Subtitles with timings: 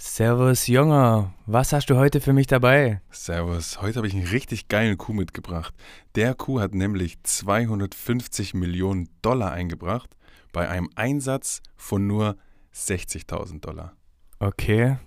[0.00, 1.34] Servus, Junger.
[1.46, 3.00] Was hast du heute für mich dabei?
[3.10, 5.74] Servus, heute habe ich einen richtig geilen Coup mitgebracht.
[6.14, 10.16] Der Coup hat nämlich 250 Millionen Dollar eingebracht
[10.52, 12.36] bei einem Einsatz von nur
[12.72, 13.96] 60.000 Dollar.
[14.38, 14.98] Okay,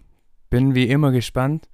[0.49, 1.69] bin wie immer gespannt.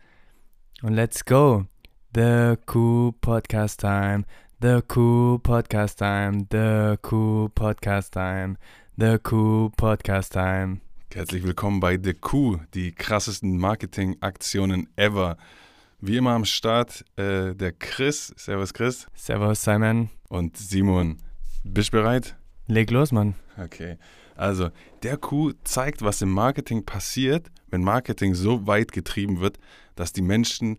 [0.83, 1.65] Und let's go.
[2.13, 4.25] The Coup Podcast Time.
[4.61, 6.45] The Coup Podcast Time.
[6.51, 8.57] The Coup Podcast Time.
[8.95, 10.81] The Coup Podcast Time.
[11.13, 15.37] Herzlich willkommen bei The Coup, die krassesten Marketingaktionen ever.
[16.01, 18.33] Wie immer am Start äh, der Chris.
[18.35, 19.07] Servus Chris.
[19.15, 20.09] Servus Simon.
[20.27, 21.17] Und Simon.
[21.63, 22.35] Bist du bereit?
[22.67, 23.35] Leg los, Mann.
[23.57, 23.97] Okay.
[24.35, 24.69] Also,
[25.01, 29.57] der Coup zeigt, was im Marketing passiert, wenn Marketing so weit getrieben wird,
[29.95, 30.77] dass die Menschen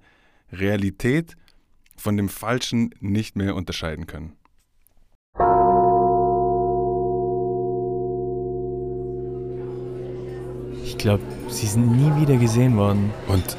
[0.52, 1.36] Realität
[1.96, 4.36] von dem Falschen nicht mehr unterscheiden können.
[10.98, 13.12] Ich glaube, sie sind nie wieder gesehen worden.
[13.28, 13.56] Und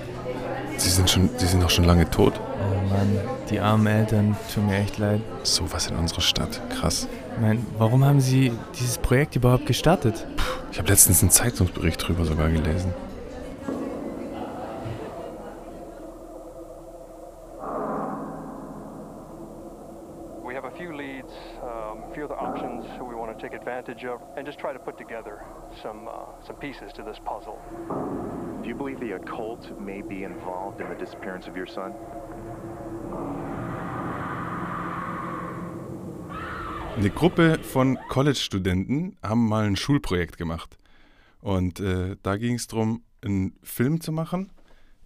[0.75, 2.34] sie sind schon, sie sind auch schon lange tot.
[2.38, 3.18] Oh Mann,
[3.49, 5.21] die armen Eltern, tun mir echt leid.
[5.43, 7.07] So was in unserer Stadt, krass.
[7.35, 10.27] Ich meine, warum haben sie dieses Projekt überhaupt gestartet?
[10.73, 12.93] Ich habe letztens einen Zeitungsbericht drüber sogar gelesen.
[24.00, 25.44] Advantage of, and just try to put together
[25.82, 27.60] some uh, some pieces to this puzzle.
[28.62, 31.94] Do you believe the occult may be involved in the disappearance of your son?
[36.98, 40.77] Eine Gruppe von College-Studenten haben mal ein Schulprojekt gemacht.
[41.40, 44.52] Und äh, da ging es darum, einen Film zu machen.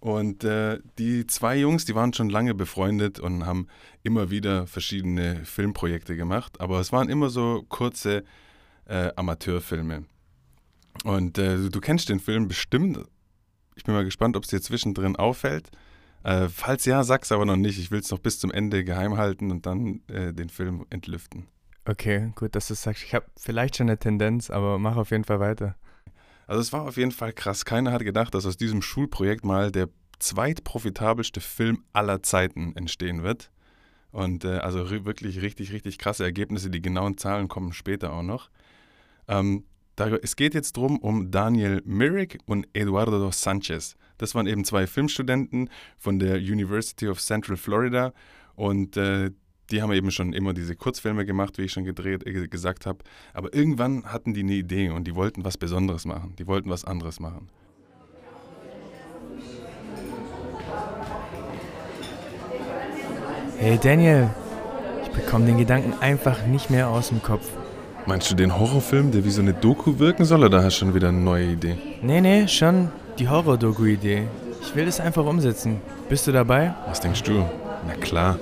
[0.00, 3.68] Und äh, die zwei Jungs, die waren schon lange befreundet und haben
[4.02, 6.60] immer wieder verschiedene Filmprojekte gemacht.
[6.60, 8.24] Aber es waren immer so kurze
[8.86, 10.04] äh, Amateurfilme.
[11.04, 12.98] Und äh, du, kennst den Film bestimmt.
[13.74, 15.70] Ich bin mal gespannt, ob es dir zwischendrin auffällt.
[16.22, 17.78] Äh, falls ja, sag's aber noch nicht.
[17.78, 21.48] Ich will es noch bis zum Ende geheim halten und dann äh, den Film entlüften.
[21.86, 23.02] Okay, gut, dass du sagst.
[23.02, 25.76] Ich habe vielleicht schon eine Tendenz, aber mach auf jeden Fall weiter.
[26.46, 27.64] Also es war auf jeden Fall krass.
[27.64, 29.88] Keiner hat gedacht, dass aus diesem Schulprojekt mal der
[30.18, 33.50] zweitprofitabelste Film aller Zeiten entstehen wird.
[34.12, 36.70] Und äh, also wirklich richtig, richtig krasse Ergebnisse.
[36.70, 38.48] Die genauen Zahlen kommen später auch noch.
[39.28, 39.64] Ähm,
[39.96, 43.96] da, es geht jetzt drum um Daniel Myrick und Eduardo Sanchez.
[44.18, 48.12] Das waren eben zwei Filmstudenten von der University of Central Florida
[48.56, 49.30] und äh,
[49.70, 52.98] die haben eben schon immer diese Kurzfilme gemacht, wie ich schon gedreht, äh, gesagt habe.
[53.32, 56.34] Aber irgendwann hatten die eine Idee und die wollten was Besonderes machen.
[56.38, 57.48] Die wollten was anderes machen.
[63.58, 64.30] Hey Daniel,
[65.04, 67.50] ich bekomme den Gedanken einfach nicht mehr aus dem Kopf.
[68.06, 70.94] Meinst du den Horrorfilm, der wie so eine Doku wirken soll, oder hast du schon
[70.94, 71.78] wieder eine neue Idee?
[72.02, 74.28] Nee, nee, schon die Horror-Doku-Idee.
[74.60, 75.80] Ich will das einfach umsetzen.
[76.10, 76.74] Bist du dabei?
[76.86, 77.48] Was denkst du?
[77.86, 78.38] Na klar.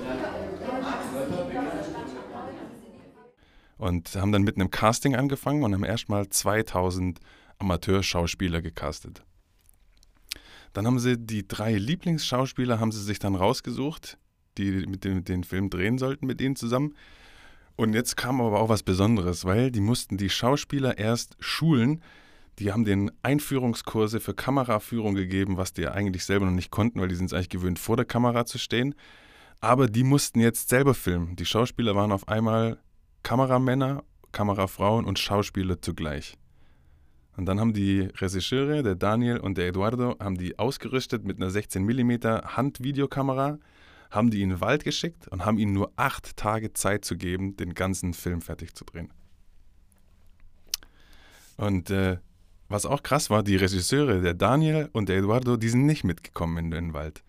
[3.77, 7.19] Und haben dann mit einem Casting angefangen und haben erstmal 2000
[7.57, 9.23] Amateurschauspieler gecastet.
[10.73, 14.17] Dann haben sie die drei Lieblingsschauspieler haben sie sich dann rausgesucht,
[14.57, 16.95] die mit dem den Film drehen sollten mit ihnen zusammen.
[17.75, 22.01] Und jetzt kam aber auch was Besonderes, weil die mussten die Schauspieler erst schulen.
[22.59, 27.07] Die haben den Einführungskurse für Kameraführung gegeben, was die eigentlich selber noch nicht konnten, weil
[27.07, 28.93] die sind es eigentlich gewöhnt, vor der Kamera zu stehen.
[29.59, 31.35] Aber die mussten jetzt selber filmen.
[31.35, 32.77] Die Schauspieler waren auf einmal
[33.23, 36.37] Kameramänner, Kamerafrauen und Schauspieler zugleich.
[37.37, 41.49] Und dann haben die Regisseure, der Daniel und der Eduardo, haben die ausgerüstet mit einer
[41.49, 42.11] 16 mm
[42.55, 43.57] Handvideokamera,
[44.13, 47.57] haben die in den Wald geschickt und haben ihnen nur acht Tage Zeit zu geben,
[47.57, 49.11] den ganzen Film fertig zu drehen.
[51.57, 52.17] Und äh,
[52.69, 56.57] was auch krass war, die Regisseure, der Daniel und der Eduardo, die sind nicht mitgekommen
[56.57, 57.23] in den Wald.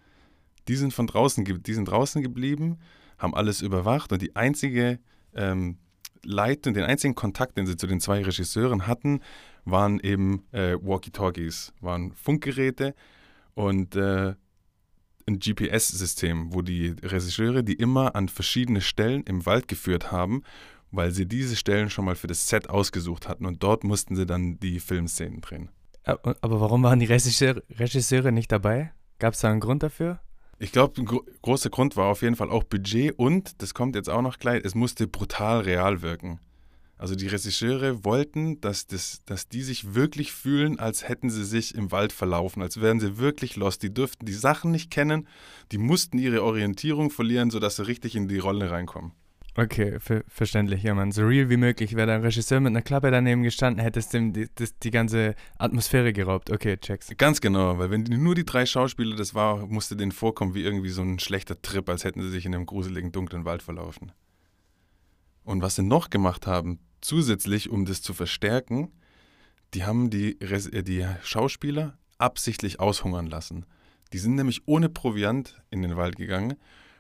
[0.69, 2.79] Die sind von draußen, die sind draußen geblieben,
[3.19, 4.99] haben alles überwacht und die einzige
[5.35, 5.79] ähm,
[6.23, 9.21] Leitung, den einzigen Kontakt, den sie zu den zwei Regisseuren hatten,
[9.65, 12.95] waren eben äh, Walkie-Talkies, waren Funkgeräte
[13.55, 14.35] und äh,
[15.27, 20.43] ein GPS-System, wo die Regisseure die immer an verschiedene Stellen im Wald geführt haben,
[20.91, 24.27] weil sie diese Stellen schon mal für das Set ausgesucht hatten und dort mussten sie
[24.27, 25.71] dann die Filmszenen drehen.
[26.05, 28.93] Aber warum waren die Regisseure, Regisseure nicht dabei?
[29.19, 30.21] Gab es da einen Grund dafür?
[30.59, 33.97] Ich glaube, ein gro großer Grund war auf jeden Fall auch Budget und, das kommt
[33.97, 36.41] jetzt auch noch gleich, es musste brutal real wirken.
[36.97, 41.75] Also die Regisseure wollten, dass, das, dass die sich wirklich fühlen, als hätten sie sich
[41.75, 43.83] im Wald verlaufen, als wären sie wirklich lost.
[43.83, 45.27] Die dürften die Sachen nicht kennen,
[45.73, 49.13] die mussten ihre Orientierung verlieren, sodass sie richtig in die Rolle reinkommen.
[49.57, 51.13] Okay, ver verständlich, ja, man.
[51.13, 51.95] So real wie möglich.
[51.95, 55.37] Wäre der Regisseur mit einer Klappe daneben gestanden, hätte es dem die, das, die ganze
[55.59, 56.51] Atmosphäre geraubt.
[56.51, 57.09] Okay, checks.
[57.19, 60.63] Ganz genau, weil wenn die- nur die drei Schauspieler das war, musste denen vorkommen wie
[60.65, 64.11] irgendwie so ein schlechter Trip, als hätten sie sich in einem gruseligen, dunklen Wald verlaufen.
[65.45, 68.93] Und was sie noch gemacht haben, zusätzlich, um das zu verstärken,
[69.75, 73.67] die haben die, Res- äh, die Schauspieler absichtlich aushungern lassen.
[74.13, 76.55] Die sind nämlich ohne Proviant in den Wald gegangen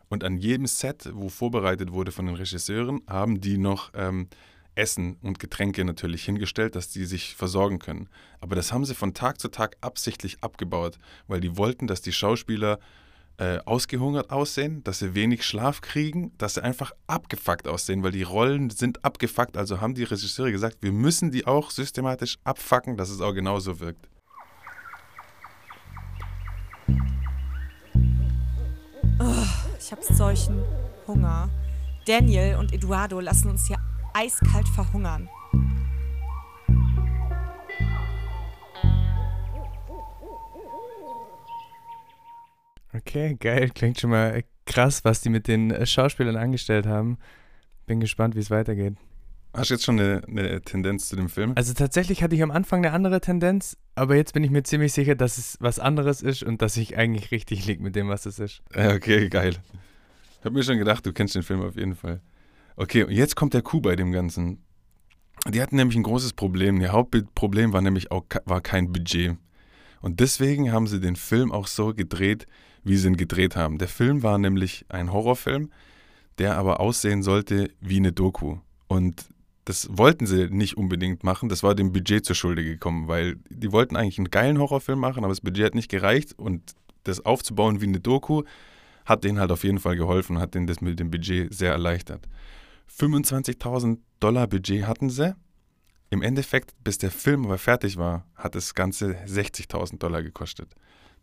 [0.08, 4.28] und an jedem Set, wo vorbereitet wurde von den Regisseuren, haben die noch ähm,
[4.74, 8.08] Essen und Getränke natürlich hingestellt, dass die sich versorgen können.
[8.40, 10.98] Aber das haben sie von Tag zu Tag absichtlich abgebaut,
[11.28, 12.80] weil die wollten, dass die Schauspieler
[13.38, 18.22] äh, ausgehungert aussehen, dass sie wenig Schlaf kriegen, dass sie einfach abgefuckt aussehen, weil die
[18.22, 19.56] Rollen sind abgefuckt.
[19.56, 23.80] Also haben die Regisseure gesagt, wir müssen die auch systematisch abfacken, dass es auch genauso
[23.80, 24.08] wirkt.
[29.78, 30.62] Ich hab solchen
[31.06, 31.50] Hunger.
[32.06, 33.78] Daniel und Eduardo lassen uns hier
[34.14, 35.28] eiskalt verhungern.
[42.94, 43.70] Okay, geil.
[43.74, 47.18] Klingt schon mal krass, was die mit den äh, Schauspielern angestellt haben.
[47.86, 48.94] Bin gespannt, wie es weitergeht.
[49.52, 51.52] Hast du jetzt schon eine, eine Tendenz zu dem Film?
[51.54, 54.92] Also tatsächlich hatte ich am Anfang eine andere Tendenz, aber jetzt bin ich mir ziemlich
[54.92, 58.26] sicher, dass es was anderes ist und dass ich eigentlich richtig liege mit dem, was
[58.26, 58.62] es ist.
[58.74, 59.54] Okay, geil.
[60.40, 62.20] Ich habe mir schon gedacht, du kennst den Film auf jeden Fall.
[62.76, 64.64] Okay, und jetzt kommt der Coup bei dem Ganzen.
[65.48, 66.80] Die hatten nämlich ein großes Problem.
[66.80, 69.36] Ihr Hauptproblem war nämlich auch war kein Budget.
[70.00, 72.46] Und deswegen haben sie den Film auch so gedreht,
[72.84, 73.78] wie sie ihn gedreht haben.
[73.78, 75.70] Der Film war nämlich ein Horrorfilm,
[76.38, 78.58] der aber aussehen sollte wie eine Doku.
[78.86, 79.26] Und
[79.64, 81.48] das wollten sie nicht unbedingt machen.
[81.48, 85.24] Das war dem Budget zur Schulde gekommen, weil die wollten eigentlich einen geilen Horrorfilm machen,
[85.24, 86.38] aber das Budget hat nicht gereicht.
[86.38, 88.42] Und das aufzubauen wie eine Doku
[89.04, 92.26] hat denen halt auf jeden Fall geholfen, hat denen das mit dem Budget sehr erleichtert.
[92.98, 95.34] 25.000 Dollar Budget hatten sie.
[96.10, 100.68] Im Endeffekt, bis der Film aber fertig war, hat das Ganze 60.000 Dollar gekostet.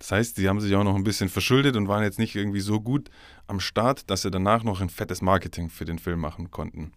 [0.02, 2.60] Das heißt, die haben sich auch noch ein bisschen verschuldet und waren jetzt nicht irgendwie
[2.60, 3.12] so gut
[3.46, 6.92] am Start, dass sie danach noch ein fettes Marketing für den Film machen konnten.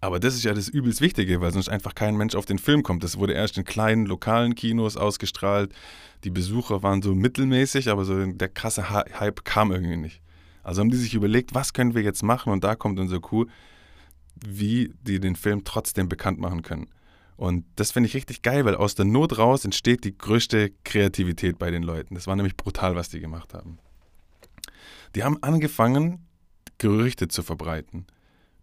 [0.00, 2.82] Aber das ist ja das übelst Wichtige, weil sonst einfach kein Mensch auf den Film
[2.82, 3.04] kommt.
[3.04, 5.72] Das wurde erst in kleinen lokalen Kinos ausgestrahlt.
[6.24, 10.20] Die Besucher waren so mittelmäßig, aber so der krasse Hy- Hype kam irgendwie nicht.
[10.64, 12.52] Also haben die sich überlegt, was können wir jetzt machen?
[12.52, 13.48] Und da kommt unser Coup,
[14.44, 16.88] wie die den Film trotzdem bekannt machen können.
[17.36, 21.58] Und das finde ich richtig geil, weil aus der Not raus entsteht die größte Kreativität
[21.58, 22.14] bei den Leuten.
[22.14, 23.78] Das war nämlich brutal, was die gemacht haben.
[25.14, 26.26] Die haben angefangen,
[26.78, 28.06] Gerüchte zu verbreiten.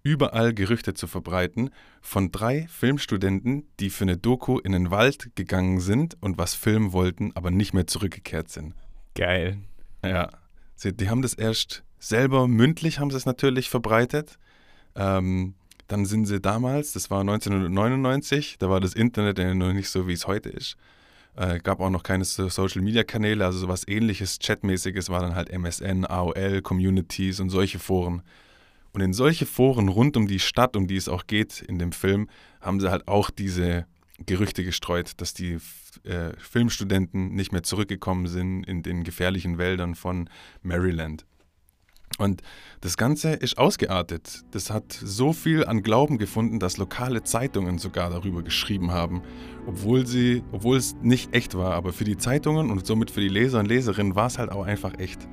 [0.02, 1.72] Überall Gerüchte zu verbreiten
[2.02, 6.94] von drei Filmstudenten, die für eine Doku in den Wald gegangen sind und was filmen
[6.94, 8.76] wollten, aber nicht mehr zurückgekehrt sind.
[9.16, 9.58] Geil.
[10.04, 10.30] Ja,
[10.76, 14.40] sie, die haben das erst selber mündlich, haben sie es natürlich verbreitet.
[14.96, 15.56] Ähm,
[15.90, 20.14] dann sind sie damals, das war 1999, da war das Internet noch nicht so, wie
[20.14, 20.78] es heute ist.
[21.36, 26.06] Äh, gab auch noch keine so Social-Media-Kanäle, also sowas ähnliches, Chatmäßiges war dann halt MSN,
[26.06, 28.22] AOL, Communities und solche Foren.
[28.92, 31.92] Und in solche Foren rund um die Stadt, um die es auch geht in dem
[31.92, 32.30] Film,
[32.62, 33.86] haben sie halt auch diese
[34.26, 35.58] Gerüchte gestreut, dass die
[36.04, 40.30] äh, Filmstudenten nicht mehr zurückgekommen sind in den gefährlichen Wäldern von
[40.62, 41.26] Maryland.
[42.20, 42.42] Und
[42.82, 44.44] das Ganze ist ausgeartet.
[44.52, 49.22] Das hat so viel an Glauben gefunden, dass lokale Zeitungen sogar darüber geschrieben haben,
[49.66, 53.30] obwohl sie, obwohl es nicht echt war, aber für die Zeitungen und somit für die
[53.30, 55.28] Leser und Leserinnen war es halt auch einfach echt.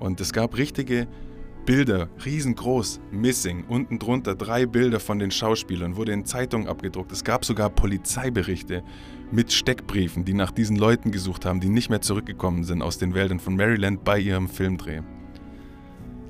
[0.00, 1.06] Und es gab richtige
[1.64, 7.12] Bilder, riesengroß, missing, unten drunter drei Bilder von den Schauspielern, wurde in Zeitungen abgedruckt.
[7.12, 8.82] Es gab sogar Polizeiberichte
[9.30, 13.14] mit Steckbriefen, die nach diesen Leuten gesucht haben, die nicht mehr zurückgekommen sind aus den
[13.14, 15.02] Wäldern von Maryland bei ihrem Filmdreh.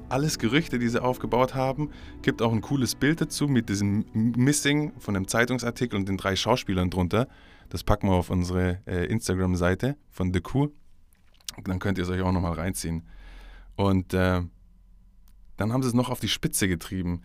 [0.08, 1.90] Alles Gerüchte, die sie aufgebaut haben,
[2.22, 6.36] gibt auch ein cooles Bild dazu mit diesem Missing von dem Zeitungsartikel und den drei
[6.36, 7.26] Schauspielern drunter.
[7.70, 10.72] Das packen wir auf unsere äh, Instagram-Seite von The Coup.
[11.64, 13.08] Dann könnt ihr es euch auch nochmal reinziehen.
[13.74, 14.42] Und äh,
[15.56, 17.22] dann haben sie es noch auf die Spitze getrieben.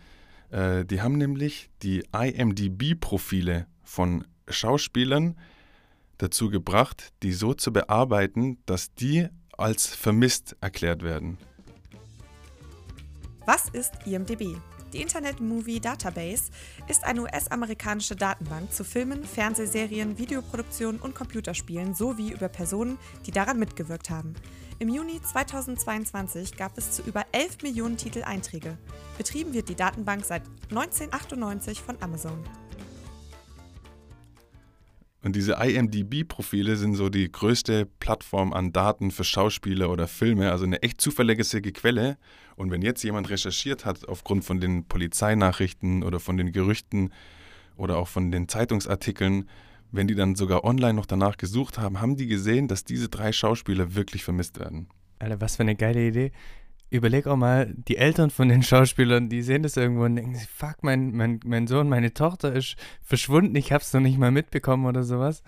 [0.49, 5.37] Äh, die haben nämlich die IMDB-Profile von Schauspielern
[6.17, 11.37] dazu gebracht, die so zu bearbeiten, dass die als vermisst erklärt werden.
[13.53, 14.55] Was ist IMDb?
[14.93, 16.43] Die Internet Movie Database
[16.87, 23.59] ist eine US-amerikanische Datenbank zu Filmen, Fernsehserien, Videoproduktionen und Computerspielen sowie über Personen, die daran
[23.59, 24.35] mitgewirkt haben.
[24.79, 28.77] Im Juni 2022 gab es zu über 11 Millionen Titel Einträge.
[29.17, 32.41] Betrieben wird die Datenbank seit 1998 von Amazon.
[35.23, 40.65] Und diese IMDB-Profile sind so die größte Plattform an Daten für Schauspieler oder Filme, also
[40.65, 42.17] eine echt zuverlässige Quelle.
[42.55, 47.13] Und wenn jetzt jemand recherchiert hat aufgrund von den Polizeinachrichten oder von den Gerüchten
[47.77, 49.47] oder auch von den Zeitungsartikeln,
[49.91, 53.31] wenn die dann sogar online noch danach gesucht haben, haben die gesehen, dass diese drei
[53.31, 54.87] Schauspieler wirklich vermisst werden.
[55.19, 56.31] Alter, was für eine geile Idee.
[56.91, 60.47] Überleg auch mal, die Eltern von den Schauspielern, die sehen das irgendwo und denken sich,
[60.47, 64.85] fuck, mein, mein, mein Sohn, meine Tochter ist verschwunden, ich hab's noch nicht mal mitbekommen
[64.85, 65.41] oder sowas.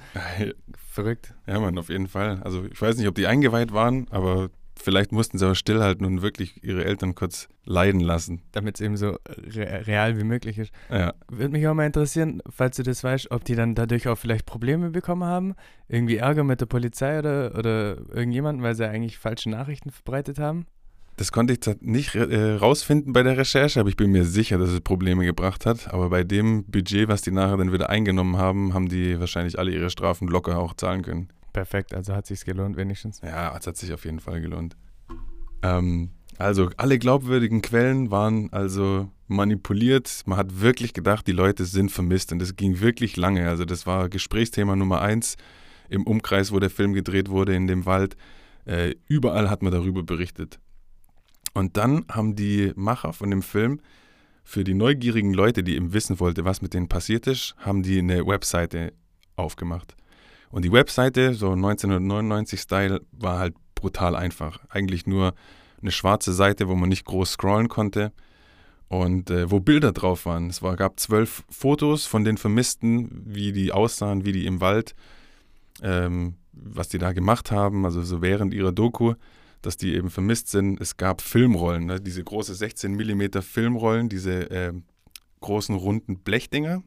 [0.90, 1.34] Verrückt.
[1.46, 2.42] Ja, Mann, auf jeden Fall.
[2.44, 6.22] Also ich weiß nicht, ob die eingeweiht waren, aber vielleicht mussten sie aber stillhalten und
[6.22, 8.42] wirklich ihre Eltern kurz leiden lassen.
[8.52, 10.72] Damit es eben so re real wie möglich ist.
[10.90, 11.14] Ja.
[11.30, 14.46] Würde mich auch mal interessieren, falls du das weißt, ob die dann dadurch auch vielleicht
[14.46, 15.56] Probleme bekommen haben,
[15.88, 20.66] irgendwie Ärger mit der Polizei oder, oder irgendjemanden, weil sie eigentlich falsche Nachrichten verbreitet haben.
[21.16, 24.70] Das konnte ich nicht äh, rausfinden bei der Recherche, aber ich bin mir sicher, dass
[24.70, 25.94] es Probleme gebracht hat.
[25.94, 29.72] Aber bei dem Budget, was die nachher dann wieder eingenommen haben, haben die wahrscheinlich alle
[29.72, 31.30] ihre Strafen locker auch zahlen können.
[31.54, 33.22] Perfekt, also hat sich's gelohnt wenigstens.
[33.22, 34.76] Ja, es hat sich auf jeden Fall gelohnt.
[35.62, 40.24] Ähm, also alle glaubwürdigen Quellen waren also manipuliert.
[40.26, 43.48] Man hat wirklich gedacht, die Leute sind vermisst und das ging wirklich lange.
[43.48, 45.38] Also das war Gesprächsthema Nummer eins
[45.90, 48.18] im Umkreis, wo der Film gedreht wurde, in dem Wald.
[48.66, 50.60] Äh, überall hat man darüber berichtet.
[51.54, 53.80] Und dann haben die Macher von dem Film
[54.44, 58.00] für die neugierigen Leute, die eben wissen wollten, was mit denen passiert ist, haben die
[58.00, 58.94] eine Webseite
[59.36, 59.96] aufgemacht.
[60.50, 64.60] Und die Webseite, so 1999-Style, war halt brutal einfach.
[64.70, 65.34] Eigentlich nur
[65.82, 68.12] eine schwarze Seite, wo man nicht groß scrollen konnte
[68.88, 70.50] und äh, wo Bilder drauf waren.
[70.50, 74.94] Es war, gab zwölf Fotos von den Vermissten, wie die aussahen, wie die im Wald,
[75.82, 79.16] ähm, was die da gemacht haben, also so während ihrer Doku
[79.66, 80.80] dass die eben vermisst sind.
[80.80, 82.02] Es gab Filmrollen, ne?
[82.02, 84.74] diese große 16 mm Filmrollen, diese äh,
[85.42, 86.84] großen runden Blechdinger,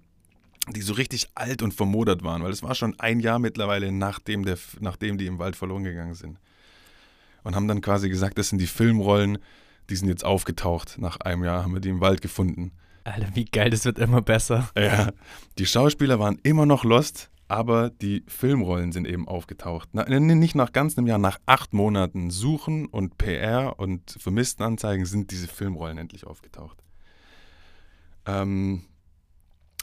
[0.75, 4.45] die so richtig alt und vermodert waren, weil es war schon ein Jahr mittlerweile, nachdem,
[4.45, 6.39] der, nachdem die im Wald verloren gegangen sind.
[7.45, 9.39] Und haben dann quasi gesagt, das sind die Filmrollen,
[9.89, 10.99] die sind jetzt aufgetaucht.
[10.99, 12.73] Nach einem Jahr haben wir die im Wald gefunden.
[13.05, 14.69] Alter, wie geil, das wird immer besser.
[14.77, 15.13] Ja,
[15.59, 19.89] die Schauspieler waren immer noch lost, aber die Filmrollen sind eben aufgetaucht.
[19.93, 25.31] Na, nicht nach ganz einem Jahr, nach acht Monaten Suchen und PR und Vermisstenanzeigen sind
[25.31, 26.83] diese Filmrollen endlich aufgetaucht.
[28.27, 28.83] Ähm,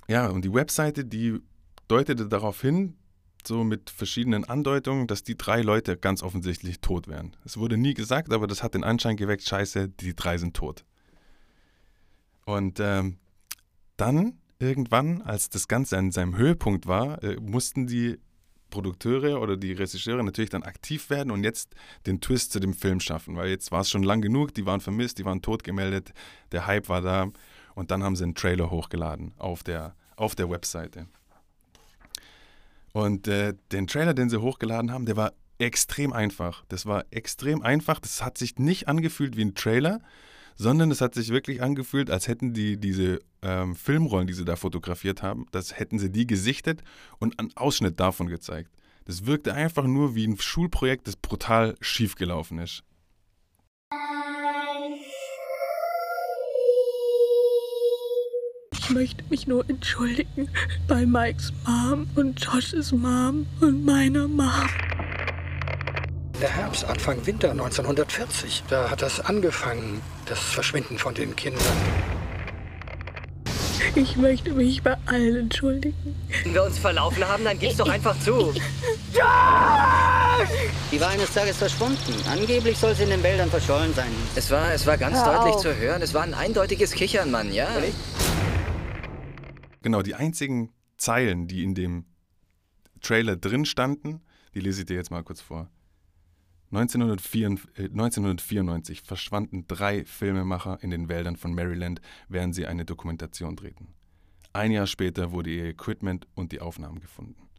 [0.08, 1.40] ja, und die Webseite, die
[1.88, 2.98] deutete darauf hin,
[3.48, 7.36] so mit verschiedenen Andeutungen, dass die drei Leute ganz offensichtlich tot wären.
[7.46, 10.86] Es wurde nie gesagt, aber das hat den Anschein geweckt, scheiße, die drei sind tot.
[12.46, 13.18] Und ähm,
[13.98, 18.20] dann irgendwann, als das Ganze an seinem Höhepunkt war, äh, mussten die
[18.70, 21.76] Produkteure oder die Regisseure natürlich dann aktiv werden und jetzt
[22.08, 24.82] den Twist zu dem Film schaffen, weil jetzt war es schon lang genug, die waren
[24.82, 26.12] vermisst, die waren tot gemeldet,
[26.52, 27.28] der Hype war da
[27.76, 31.06] und dann haben sie einen Trailer hochgeladen auf der, auf der Webseite.
[32.94, 36.64] Und äh, den Trailer, den sie hochgeladen haben, der war extrem einfach.
[36.68, 38.00] Das war extrem einfach.
[38.00, 40.02] Das hat sich nicht angefühlt wie ein Trailer,
[40.56, 44.56] sondern es hat sich wirklich angefühlt, als hätten die diese ähm, Filmrollen, die sie da
[44.56, 46.82] fotografiert haben, das hätten sie die gesichtet
[47.20, 48.72] und einen Ausschnitt davon gezeigt.
[49.06, 52.84] Das wirkte einfach nur wie ein Schulprojekt, das brutal schiefgelaufen ist.
[58.72, 60.50] Ich möchte mich nur entschuldigen
[60.88, 64.70] bei Mikes Mom und Josh's Mom und meiner Mom.
[66.44, 71.64] Der Herbst, Anfang Winter 1940, da hat das angefangen, das Verschwinden von den Kindern.
[73.96, 76.18] Ich möchte mich bei allen entschuldigen.
[76.44, 78.54] Wenn wir uns verlaufen haben, dann gib's doch einfach zu.
[80.92, 82.14] Die war eines Tages verschwunden.
[82.30, 84.12] Angeblich soll sie in den Wäldern verschollen sein.
[84.36, 85.62] Es war, es war ganz Hör deutlich auf.
[85.62, 86.02] zu hören.
[86.02, 87.70] Es war ein eindeutiges Kichern, Mann, ja?
[89.82, 92.04] Genau, die einzigen Zeilen, die in dem
[93.00, 94.20] Trailer drin standen,
[94.54, 95.70] die lese ich dir jetzt mal kurz vor.
[96.74, 103.56] 1994, äh, 1994 verschwanden drei Filmemacher in den Wäldern von Maryland, während sie eine Dokumentation
[103.56, 103.94] drehten.
[104.54, 107.50] Ein Jahr später wurde ihr Equipment und die Aufnahmen gefunden.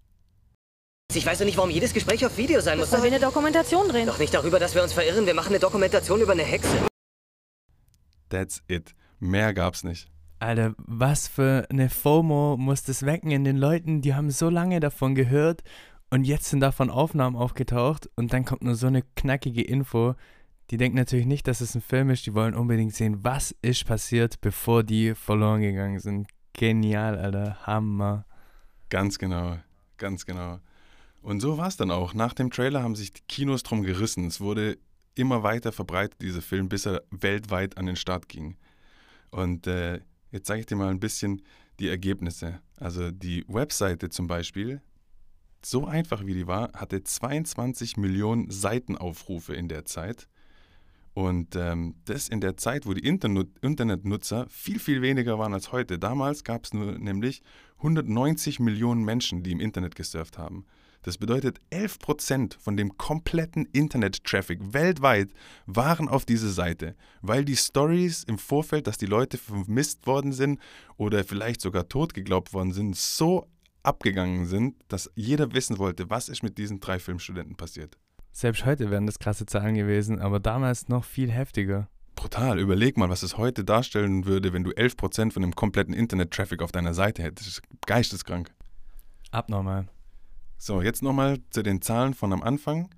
[1.12, 2.90] Ich weiß doch nicht, warum jedes Gespräch auf Video sein muss.
[2.92, 4.06] Weil wir eine Dokumentation drehen.
[4.06, 5.26] Doch nicht darüber, dass wir uns verirren.
[5.26, 6.87] Wir machen eine Dokumentation über eine Hexe.
[8.30, 8.94] That's it.
[9.21, 10.11] Mehr gab's nicht.
[10.40, 14.80] Alter, was für eine FOMO muss das wecken in den Leuten, die haben so lange
[14.80, 15.62] davon gehört
[16.14, 20.14] und jetzt sind davon Aufnahmen aufgetaucht und dann kommt nur so eine knackige Info.
[20.71, 23.85] Die denken natürlich nicht, dass es ein Film ist, die wollen unbedingt sehen, was ist
[23.85, 26.28] passiert, bevor die verloren gegangen sind.
[26.52, 28.26] Genial, Alter, Hammer.
[28.90, 29.59] Ganz genau,
[29.97, 30.61] ganz genau.
[31.21, 32.14] Und so war es dann auch.
[32.14, 34.28] Nach dem Trailer haben sich die Kinos drum gerissen.
[34.28, 34.78] Es wurde
[35.16, 38.56] immer weiter verbreitet, dieser Film, bis er weltweit an den Start ging.
[39.33, 39.99] Und äh,
[40.30, 41.42] jetzt zeige ich dir mal ein bisschen
[41.80, 42.61] die Ergebnisse.
[42.76, 44.80] Also die Webseite zum Beispiel,
[45.66, 50.28] so einfach wie die war, hatte 22 Millionen Seitenaufrufe in der Zeit.
[51.14, 55.71] Und ähm, das in der Zeit, wo die Internet Internetnutzer viel, viel weniger waren als
[55.71, 55.99] heute.
[55.99, 57.40] Damals gab es nur nämlich
[57.78, 60.66] 190 Millionen Menschen, die im Internet gesurft haben.
[61.04, 65.28] Das bedeutet, 11 Prozent von dem kompletten Internet-Traffic weltweit
[65.66, 70.59] waren auf dieser Seite, weil die Stories im Vorfeld, dass die Leute vermisst worden sind
[70.97, 73.47] oder vielleicht sogar tot geglaubt worden sind, so
[73.85, 77.99] abgegangen sind, dass jeder wissen wollte, was ist mit diesen drei Filmstudenten passiert.
[78.33, 81.88] Selbst heute wären das krasse Zahlen gewesen, aber damals noch viel heftiger.
[82.17, 82.59] Brutal.
[82.59, 86.73] Überleg mal, was es heute darstellen würde, wenn du 11% von dem kompletten Internet-Traffic auf
[86.73, 87.62] deiner Seite hättest.
[87.87, 88.53] Geisteskrank.
[89.31, 89.87] Abnormal.
[90.57, 92.88] So, jetzt nochmal zu den Zahlen von am Anfang.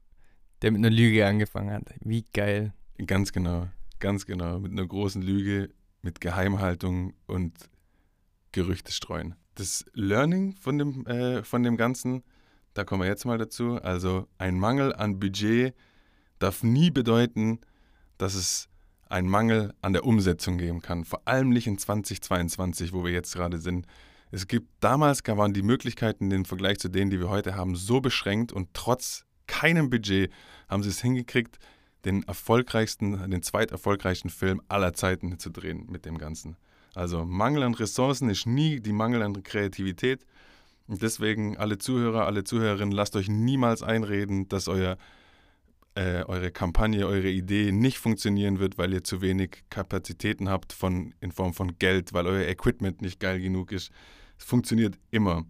[0.62, 1.94] der mit einer Lüge angefangen hat.
[2.02, 2.74] Wie geil.
[3.06, 4.60] Ganz genau, ganz genau.
[4.60, 5.70] Mit einer großen Lüge,
[6.02, 7.54] mit Geheimhaltung und
[8.52, 9.36] Gerüchte streuen.
[9.56, 12.24] Das Learning von dem, äh, von dem Ganzen,
[12.74, 13.76] da kommen wir jetzt mal dazu.
[13.82, 15.74] Also ein Mangel an Budget
[16.40, 17.60] darf nie bedeuten,
[18.18, 18.68] dass es
[19.10, 21.06] einen Mangel an der Umsetzung geben kann.
[21.06, 23.86] Vor allem nicht in 2022, wo wir jetzt gerade sind.
[24.32, 28.00] Es gibt damals waren die Möglichkeiten im Vergleich zu denen, die wir heute haben, so
[28.00, 30.32] beschränkt und trotz keinem Budget
[30.70, 31.60] haben sie es hingekriegt,
[32.06, 36.58] den erfolgreichsten, den zweiterfolgreichsten Film aller Zeiten zu drehen mit dem Ganzen.
[36.94, 40.26] Also Mangel an Ressourcen ist nie die Mangel an Kreativität.
[40.88, 44.98] Und deswegen alle Zuhörer, alle Zuhörerinnen, lasst euch niemals einreden, dass euer
[45.96, 51.14] äh, eure Kampagne, eure Idee nicht funktionieren wird, weil ihr zu wenig Kapazitäten habt von,
[51.20, 53.92] in Form von Geld, weil euer Equipment nicht geil genug ist.
[54.38, 55.46] Es funktioniert immer.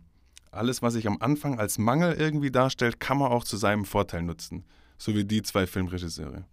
[0.49, 4.23] Alles, was sich am Anfang als Mangel irgendwie darstellt, kann man auch zu seinem Vorteil
[4.23, 4.65] nutzen.
[5.01, 6.45] So wie die zwei Filmregisseure.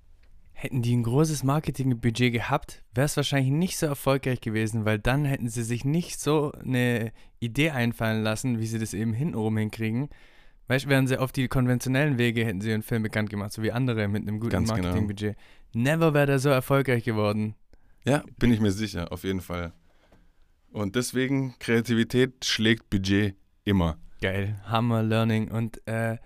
[0.53, 5.27] Hätten die ein großes Marketingbudget gehabt, wäre es wahrscheinlich nicht so erfolgreich gewesen, weil dann
[5.27, 10.09] hätten sie sich nicht so eine Idee einfallen lassen, wie sie das eben hintenrum hinkriegen,
[10.69, 13.63] Weißt du, wären sie auf die konventionellen Wege, hätten sie ihren Film bekannt gemacht, so
[13.63, 14.75] wie andere mit einem guten genau.
[14.75, 15.37] Marketingbudget.
[15.73, 17.55] Never wäre der so erfolgreich geworden.
[18.05, 19.73] Ja, bin ich mir sicher, auf jeden Fall.
[20.71, 23.35] Und deswegen, Kreativität schlägt Budget
[23.65, 23.97] immer.
[24.21, 25.51] Geil, Hammer Learning.
[25.51, 26.19] Und äh,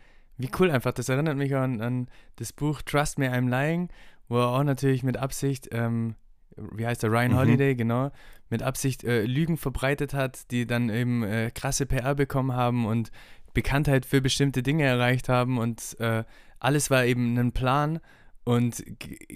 [0.42, 3.88] wie cool einfach, das erinnert mich an, an das Buch Trust Me, I'm Lying,
[4.28, 6.16] wo er auch natürlich mit Absicht, ähm,
[6.56, 7.36] wie heißt der, Ryan Mhm.
[7.36, 8.10] Holiday, genau,
[8.50, 13.10] mit Absicht äh, Lügen verbreitet hat, die dann eben äh, krasse PR bekommen haben und
[13.54, 16.24] Bekanntheit für bestimmte Dinge erreicht haben und äh,
[16.58, 18.00] alles war eben ein Plan
[18.44, 18.82] und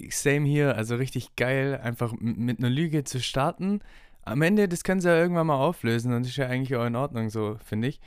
[0.09, 3.79] same hier, also richtig geil, einfach mit einer Lüge zu starten.
[4.23, 6.95] Am Ende, das können sie ja irgendwann mal auflösen und ist ja eigentlich auch in
[6.95, 8.01] Ordnung so, finde ich.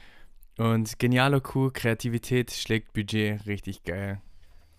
[0.59, 4.21] Und genialer Coup, Kreativität schlägt Budget, richtig geil.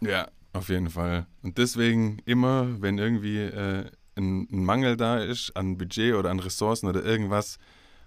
[0.01, 1.27] Ja, auf jeden Fall.
[1.41, 6.39] Und deswegen immer, wenn irgendwie äh, ein, ein Mangel da ist an Budget oder an
[6.39, 7.57] Ressourcen oder irgendwas,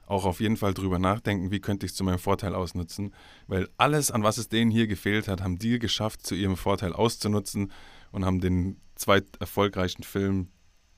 [0.06, 3.14] auch auf jeden Fall drüber nachdenken, wie könnte ich es zu meinem Vorteil ausnutzen.
[3.46, 6.92] Weil alles, an was es denen hier gefehlt hat, haben die geschafft, zu ihrem Vorteil
[6.92, 7.72] auszunutzen
[8.12, 10.48] und haben den zweit erfolgreichsten Film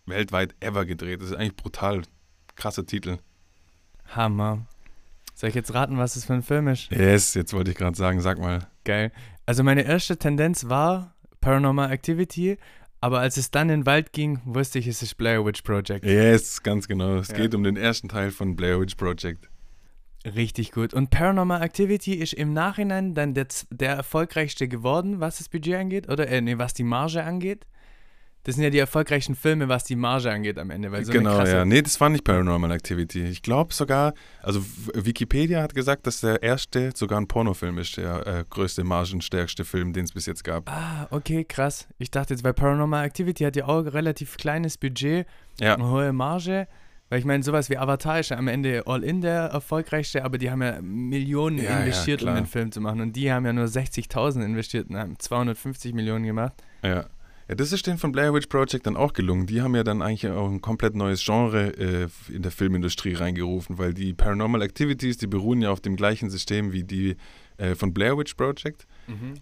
[0.06, 1.20] weltweit ever gedreht.
[1.20, 2.02] Das ist eigentlich brutal.
[2.56, 3.18] Krasser Titel.
[4.06, 4.66] Hammer.
[5.38, 6.90] Soll ich jetzt raten, was das für ein Film ist?
[6.90, 8.66] Yes, jetzt wollte ich gerade sagen, sag mal.
[8.84, 9.12] Geil.
[9.44, 12.56] Also meine erste Tendenz war Paranormal Activity,
[13.02, 16.06] aber als es dann in den Wald ging, wusste ich, es ist Blair Witch Project.
[16.06, 17.16] Yes, ganz genau.
[17.16, 17.34] Es Ja.
[17.36, 19.50] geht um den ersten Teil von Blair Witch Project.
[20.24, 20.94] Richtig gut.
[20.94, 26.08] Und Paranormal Activity ist im Nachhinein dann der, der erfolgreichste geworden, was das Budget angeht,
[26.08, 27.66] oder äh, nee, was die Marge angeht.
[28.46, 30.88] Das sind ja die erfolgreichsten Filme, was die Marge angeht am Ende.
[31.04, 31.64] So genau, ja.
[31.64, 33.24] Nee, das war nicht Paranormal Activity.
[33.24, 38.24] Ich glaube sogar, also Wikipedia hat gesagt, dass der erste sogar ein Pornofilm ist, der
[38.24, 40.70] äh, größte, margenstärkste Film, den es bis jetzt gab.
[40.70, 41.88] Ah, okay, krass.
[41.98, 45.26] Ich dachte jetzt, weil Paranormal Activity hat ja auch ein relativ kleines Budget,
[45.60, 46.68] Ja, eine hohe Marge.
[47.08, 50.52] Weil ich meine, sowas wie Avatar ist ja am Ende All-In der erfolgreichste, aber die
[50.52, 52.36] haben ja Millionen Ja, ja, investiert, um klar.
[52.36, 53.00] den Film zu machen.
[53.00, 56.54] Und die haben ja nur 60.000 investiert und haben 250 Millionen gemacht.
[56.84, 57.06] ja.
[57.48, 59.46] Ja, das ist denen von Blair Witch Project dann auch gelungen.
[59.46, 63.78] Die haben ja dann eigentlich auch ein komplett neues Genre äh, in der Filmindustrie reingerufen,
[63.78, 67.16] weil die Paranormal Activities, die beruhen ja auf dem gleichen System wie die
[67.58, 68.86] äh, von Blair Witch Project.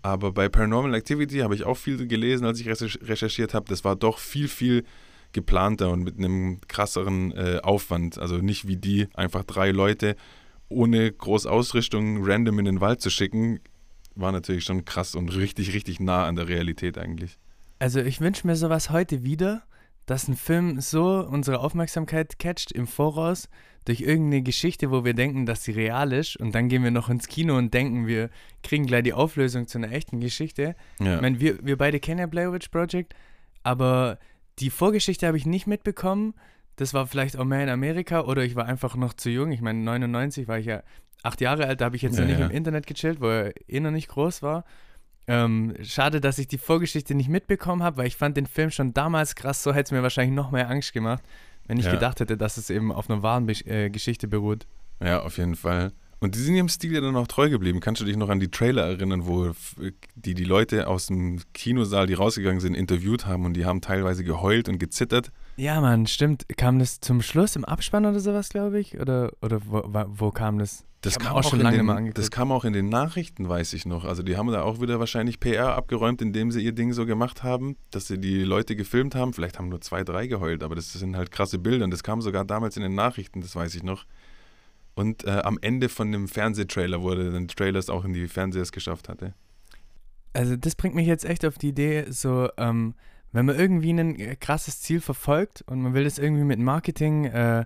[0.03, 3.67] Aber bei Paranormal Activity habe ich auch viel gelesen, als ich recher- recherchiert habe.
[3.71, 4.85] Das war doch viel, viel
[5.33, 8.19] geplanter und mit einem krasseren äh, Aufwand.
[8.19, 10.15] Also nicht wie die, einfach drei Leute
[10.69, 13.61] ohne groß Ausrichtung random in den Wald zu schicken,
[14.15, 17.39] war natürlich schon krass und richtig, richtig nah an der Realität eigentlich.
[17.79, 19.63] Also ich wünsche mir sowas heute wieder,
[20.07, 23.49] dass ein Film so unsere Aufmerksamkeit catcht im Voraus
[23.85, 27.09] durch irgendeine Geschichte, wo wir denken, dass sie real ist und dann gehen wir noch
[27.11, 28.31] ins Kino und denken, wir
[28.63, 30.75] kriegen gleich die Auflösung zu einer echten Geschichte.
[31.01, 31.17] Ja.
[31.17, 33.15] Ich meine, wir, wir beide kennen ja Blair Witch Project,
[33.63, 34.19] aber
[34.59, 36.35] die Vorgeschichte habe ich nicht mitbekommen.
[36.77, 39.53] Das war vielleicht auch mehr in Amerika oder ich war einfach noch zu jung.
[39.53, 40.83] Ich meine, 99 war ich ja
[41.23, 42.47] acht Jahre alt, da habe ich jetzt Ja, noch nicht ja.
[42.47, 44.65] im Internet gechillt, wo er eh noch nicht groß war.
[45.27, 48.93] Ähm, schade, dass ich die Vorgeschichte nicht mitbekommen habe, weil ich fand den Film schon
[48.93, 51.23] damals krass, so hätte es mir wahrscheinlich noch mehr Angst gemacht,
[51.67, 51.93] wenn ich Ja.
[51.93, 54.67] gedacht hätte, dass es eben auf einer wahren Be äh, Geschichte beruht.
[55.03, 55.93] Ja, auf jeden Fall.
[56.21, 57.81] Und die sind ihrem Stil ja dann auch treu geblieben.
[57.81, 59.77] Kannst du dich noch an die Trailer erinnern, wo f-
[60.15, 64.25] die die Leute aus dem Kinosaal, die rausgegangen sind, interviewt haben und die haben teilweise
[64.25, 65.33] geheult und gezittert?
[65.57, 66.47] Ja, Mann, stimmt.
[66.57, 68.99] Kam das zum Schluss im Abspann oder sowas, glaube ich?
[68.99, 70.85] Oder, oder wo, wo kam das?
[71.01, 72.19] Das kam auch schon lange den, mal angeguckt.
[72.19, 74.05] Das kam auch in den Nachrichten, weiß ich noch.
[74.05, 77.43] Also die haben da auch wieder wahrscheinlich PR abgeräumt, indem sie ihr Ding so gemacht
[77.43, 79.35] haben, dass sie die Leute gefilmt haben.
[79.35, 81.85] Vielleicht haben nur zwei, drei geheult, aber das sind halt krasse Bilder.
[81.85, 84.07] Und das kam sogar damals in den Nachrichten, das weiß ich noch.
[84.95, 88.73] Und äh, am Ende von dem Fernsehtrailer wurde dann Trailers auch in die Fernseher es
[88.73, 89.35] geschafft hatte.
[90.33, 92.95] Also das bringt mich jetzt echt auf die Idee, so, ähm,
[93.35, 97.25] wenn man irgendwie ein äh, krasses Ziel verfolgt und man will das irgendwie mit Marketing
[97.27, 97.65] äh,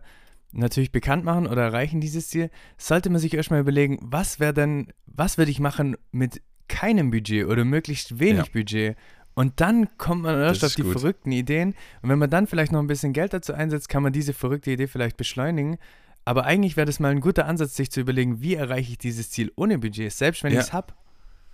[0.52, 4.88] natürlich bekannt machen oder erreichen, dieses Ziel, sollte man sich erstmal überlegen, was wäre denn,
[5.06, 8.52] was würde ich machen mit keinem Budget oder möglichst wenig Ja.
[8.52, 8.96] Budget?
[9.34, 10.92] Und dann kommt man erst auf die gut.
[10.92, 11.74] verrückten Ideen.
[12.02, 14.70] Und wenn man dann vielleicht noch ein bisschen Geld dazu einsetzt, kann man diese verrückte
[14.72, 15.76] Idee vielleicht beschleunigen.
[16.24, 19.30] Aber eigentlich wäre das mal ein guter Ansatz, sich zu überlegen, wie erreiche ich dieses
[19.30, 20.60] Ziel ohne Budget, selbst wenn Ja.
[20.60, 20.92] ich es habe.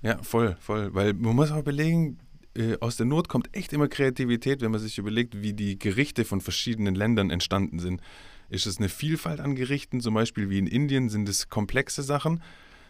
[0.03, 0.95] Ja, voll, voll.
[0.95, 2.19] Weil man muss auch überlegen,
[2.57, 6.25] äh, aus der Not kommt echt immer Kreativität, wenn man sich überlegt, wie die Gerichte
[6.25, 8.01] von verschiedenen Ländern entstanden sind.
[8.49, 12.43] Ist es eine Vielfalt an Gerichten, zum Beispiel wie in Indien, sind es komplexe Sachen,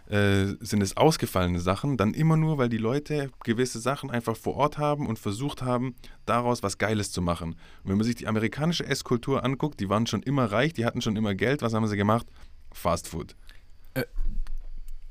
[0.08, 4.56] äh, sind es ausgefallene Sachen, dann immer nur, weil die Leute gewisse Sachen einfach vor
[4.56, 5.94] Ort haben und versucht haben,
[6.26, 7.52] daraus was Geiles zu machen.
[7.82, 11.00] Und wenn man sich die amerikanische Esskultur anguckt, die waren schon immer reich, die hatten
[11.00, 12.26] schon immer Geld, was haben sie gemacht?
[12.72, 13.34] Fast Food.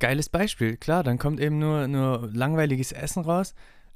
[0.04, 3.54] Geiles Beispiel, klar, dann kommt eben nur, nur langweiliges Essen raus.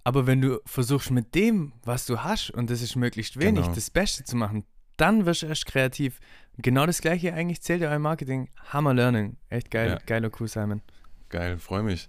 [0.08, 3.76] Aber wenn du versuchst mit dem, was du hast, und das ist möglichst wenig, Genau.
[3.76, 4.64] das Beste zu machen,
[4.96, 6.22] dann wirst du erst kreativ.
[6.58, 8.48] Genau das gleiche eigentlich zählt ja im Marketing.
[8.70, 9.36] Hammer Learning.
[9.50, 10.00] Echt geil, Ja.
[10.06, 10.82] geiler Coup, Simon.
[11.28, 12.08] Geil, freue mich.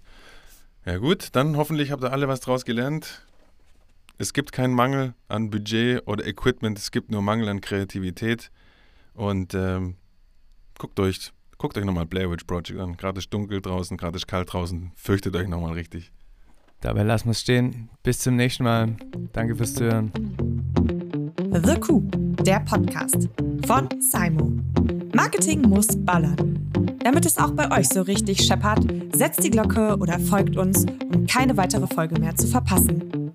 [0.85, 3.27] Ja gut, dann hoffentlich habt ihr alle was draus gelernt.
[4.17, 8.49] Es gibt keinen Mangel an Budget oder Equipment, es gibt nur Mangel an Kreativität.
[9.13, 9.97] Und ähm,
[10.77, 12.95] guckt euch, guckt euch nochmal Blair Witch Project an.
[12.95, 14.93] Gerade ist dunkel draußen, gerade ist kalt draußen.
[14.95, 16.13] Fürchtet euch nochmal richtig.
[16.81, 17.89] Dabei lassen wir es stehen.
[18.03, 18.95] Bis zum nächsten Mal.
[19.33, 20.11] Danke fürs Zuhören.
[21.63, 22.03] The Coup,
[22.43, 23.27] der Podcast
[23.65, 24.51] von Simo.
[25.13, 26.69] Marketing muss ballern.
[27.03, 28.79] Damit es auch bei euch so richtig scheppert,
[29.13, 33.31] setzt die Glocke oder folgt uns, um keine weitere Folge mehr zu verpassen.